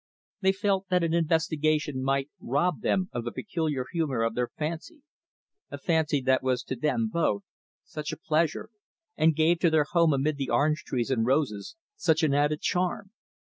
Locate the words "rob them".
2.39-3.11